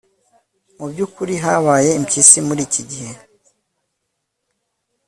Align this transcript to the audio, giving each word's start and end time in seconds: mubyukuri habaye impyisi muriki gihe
mubyukuri 0.77 1.33
habaye 1.43 1.89
impyisi 1.99 2.37
muriki 2.47 2.81
gihe 2.91 3.11